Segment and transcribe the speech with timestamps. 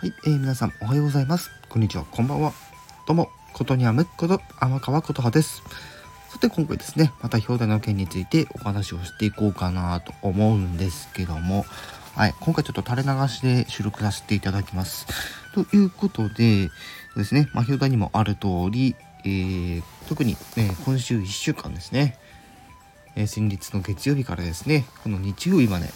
[0.00, 1.50] はい、えー、皆さんおはようございます。
[1.68, 2.54] こんにちは、こんばんは。
[3.06, 5.62] どうも、ことにゃむこと天川琴葉です。
[6.30, 11.66] さて今回ですね、また表題の件についてお話をしていこうかなと思うんですけども、
[12.16, 15.06] はい、今回ちょっと垂れ流しで収録させていただきます。
[15.52, 16.70] ということで
[17.14, 18.96] ですね、まあ、表題にもある通り、
[19.26, 22.16] えー、特に、ね、今週1週間ですね、
[23.16, 25.90] えー、先日の月曜日からですね、この日曜日まで、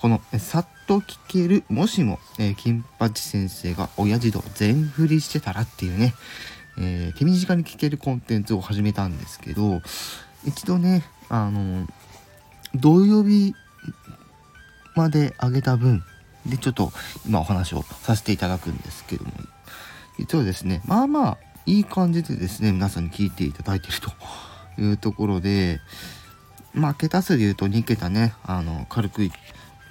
[0.00, 6.14] この、さっと聞ける、もしも、えー、金八先生が親父と全振りしてたらっていうね、
[6.78, 9.80] えー、手短に聞けるコンテンツを始めたんですけど、
[10.44, 11.86] 一度ね、あの、
[12.74, 13.54] 土曜日
[14.94, 16.04] まで上げた分
[16.44, 16.92] でちょっと
[17.26, 19.32] 今お話をさせていただくんですけども、
[20.18, 25.80] 実はですね、まあまあいい感じでですね、皆さんに聞いていただいているというところで、
[26.74, 29.28] まあ桁数で言うと2桁ね、あの、軽く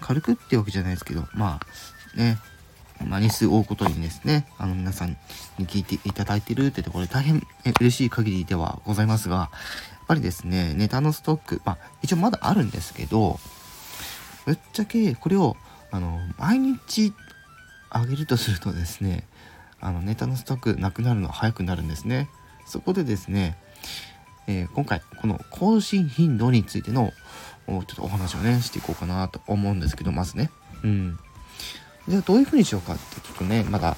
[0.06, 2.38] 軽くってわけじゃないですけど、まあ、ね、
[3.04, 5.18] まあ、日数を追うことにですね、あの、皆さん
[5.58, 7.42] に聞いていただいてるってところで大変
[7.80, 9.50] 嬉しい限りではございますが、や
[10.04, 13.40] っぱりですね、ネタのストック、まあ、一応まだあるんですけど、
[14.46, 15.58] ぶっちゃけこれを、
[15.90, 17.12] あの、毎日
[17.90, 19.28] あげるとするとですね、
[19.82, 22.30] あの、ネタのストックなくなるのは早くなるんですね。
[22.68, 23.58] そこでですね、
[24.46, 27.12] えー、今回、この更新頻度についての
[27.68, 30.52] ちょっとお話をね、していこうかなと思うんですけど、まずね。
[30.84, 31.20] うん。
[32.08, 33.98] じゃあどういう風にしようかってちょっとね、まだ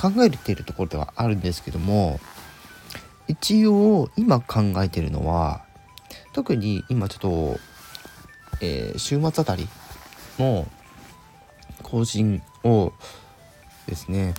[0.00, 2.20] 考えているところではあるんですけども、
[3.28, 5.64] 一応今考えてるのは、
[6.32, 7.60] 特に今ちょっと、
[8.60, 9.68] えー、週末あたり
[10.38, 10.66] の
[11.82, 12.92] 更新を
[13.86, 14.34] ですね、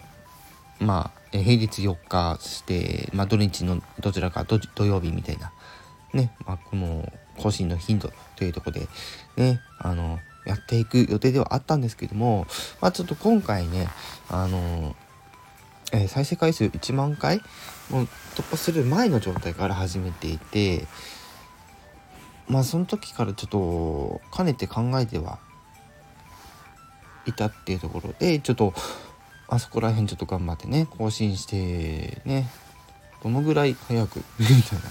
[0.79, 5.51] まあ、平日4日して、まあ、土日のどちらか土曜日みたいな、
[6.13, 8.87] ね、まあ、この更新の頻度というとこで
[9.37, 12.47] ね、あの、やっていく予定ではあったんですけども、
[12.81, 13.89] まあちょっと今回ね、
[14.29, 14.95] あの、
[15.91, 17.41] えー、再生回数1万回
[17.89, 20.87] もう突破する前の状態から始めていて、
[22.47, 25.39] まあその時からちょっと兼ねて考えては
[27.25, 28.73] いたっていうところで、ちょっと
[29.47, 32.49] あそこら辺ちょっと頑張ってね、更新してね、
[33.21, 34.85] どのぐらい早く みたいな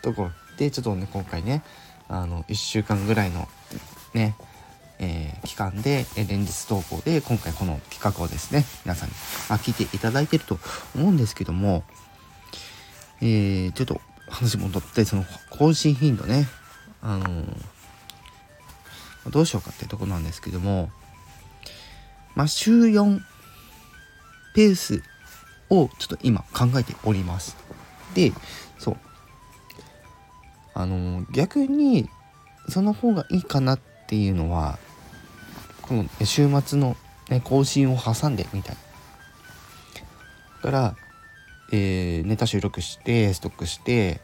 [0.00, 1.62] ところで、ちょっとね、今回ね、
[2.08, 3.48] あの、1週間ぐらいの
[4.14, 4.36] ね、
[4.98, 9.14] えー、期間で、え連日投稿で、今回この企画をですね、皆さんに、
[9.48, 10.58] まあ、聞いていただいてると
[10.94, 11.84] 思うんですけども、
[13.20, 16.48] えー、ちょっと話戻って、その更新頻度ね、
[17.02, 17.46] あのー、
[19.30, 20.90] どうしようかってとこなんですけども、
[22.34, 23.20] まあ、週4
[24.54, 25.02] ペース
[25.70, 27.56] をちょっと今考えております。
[28.14, 28.32] で、
[28.78, 28.96] そう。
[30.78, 32.10] あの逆に
[32.68, 34.78] その方がいいかなっていうのは
[35.80, 36.96] この週末の、
[37.30, 38.76] ね、更新を挟んでみたい。
[40.60, 40.96] から、
[41.72, 44.20] えー、ネタ収録してストックして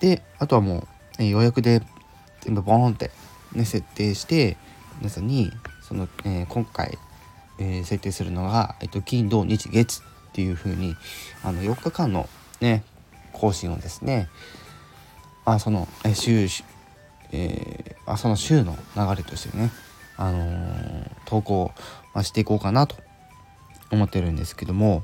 [0.00, 0.86] であとはも
[1.18, 1.82] う、え予約で
[2.40, 3.10] 全部ボーンって、
[3.52, 4.56] ね、設定して
[4.98, 5.52] 皆さんに
[5.82, 6.96] その、えー、今回、
[7.58, 10.96] えー、設定するのが、えっと、金土日月っていう風に
[11.42, 12.30] あの4日間の
[12.60, 12.82] ね
[13.32, 14.30] 更新をですね
[15.44, 16.46] あそのえ週、
[17.32, 19.70] えー、あその週の流れとしてね、
[20.16, 21.72] あのー、投稿、
[22.14, 22.96] まあ、していこうかなと
[23.90, 25.02] 思ってるんですけども。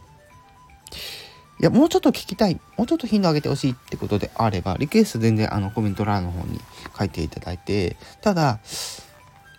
[1.59, 2.61] いやもうちょっと聞きたい。
[2.77, 6.61] もうちょっと頻度上げてほしいってことであればリクエスト全然あのコメント欄の方に
[6.99, 8.61] 書いていただいてただ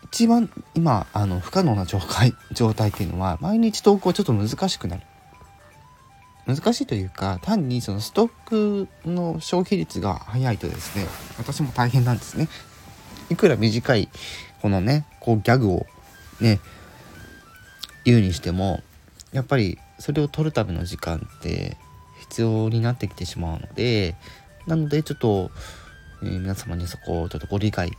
[0.03, 5.01] 一番今あの不可能な状態状態っていうのは毎日投稿ちょっと難しくなる。
[6.47, 11.06] 難しいというか単にそのストックの消費率が早いとですね
[11.38, 12.47] 私も大変なんですね。
[13.30, 14.08] いくら短い
[14.62, 15.85] このねこうギャグを
[16.40, 16.62] ね
[18.06, 18.81] 言うにしても
[19.34, 21.75] やっぱりそれを取るための時間って
[22.22, 24.16] 必要になってきてしまうので
[24.66, 25.52] なのでちょっと、
[26.24, 27.91] えー、皆様にそこをちょっとご理解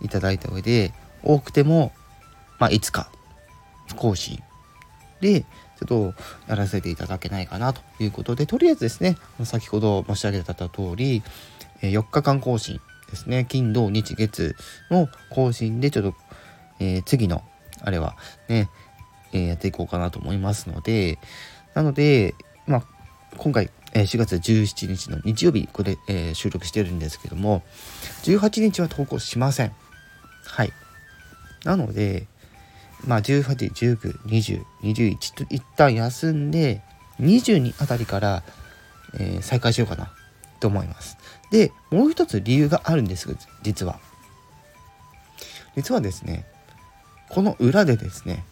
[0.00, 0.92] いただいた上で
[1.24, 1.92] 多くても
[2.60, 3.10] まあいつか
[3.96, 4.40] 更新
[5.20, 5.44] で
[5.78, 6.14] ちょっと
[6.48, 11.22] やらせていただけないかなということで、とりあえずですね、先ほど申し上げた通り、
[11.80, 12.80] 4日間更新
[13.10, 14.54] ですね、金、土、日、月
[14.90, 16.14] の更新でちょっと、
[16.80, 17.42] えー、次の、
[17.80, 18.16] あれは
[18.48, 18.68] ね、
[19.32, 21.18] えー、やっていこうかなと思いますので、
[21.74, 22.34] なので、
[22.66, 22.84] まあ、
[23.36, 27.62] 今回、えー、4月17日の日曜日、これ、えー、収録してるんですけども、
[28.24, 29.72] 18日は投稿しません。
[30.44, 30.72] はい。
[31.64, 32.26] なので、
[33.06, 36.82] まあ、18、19、20、21と一旦休んで、
[37.20, 38.42] 22あたりから、
[39.14, 40.12] えー、再開しようかな
[40.60, 41.16] と思います。
[41.50, 44.00] で、もう一つ理由があるんです実は。
[45.76, 46.44] 実はですね、
[47.28, 48.44] この裏でですね、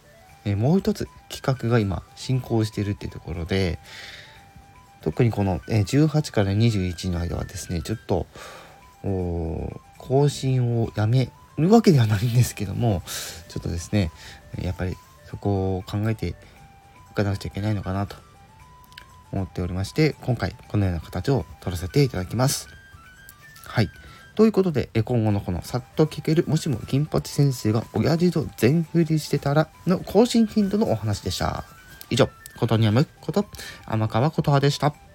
[0.44, 3.78] えー、もう一つ企画が今進行しているっていうところで
[5.02, 8.26] 特にこの、えー、18から21の間はですねちょっと
[9.02, 13.02] 更新をやめるわけではないんですけども
[13.48, 14.10] ちょっとですね
[14.60, 16.28] やっぱりそこを考えて
[17.10, 18.16] いかなくちゃいけないのかなと
[19.32, 22.68] 思っておりまして今回このような形を取らせていただきます。
[23.64, 23.90] はい
[24.36, 31.64] ということで、今後のこのさっと聞ける、もしも金八先生が親父と全振りしてたらの更新頻度のお話でした。
[32.10, 33.46] 以上、ことにやむこと、
[33.86, 35.05] 天川琴葉でした。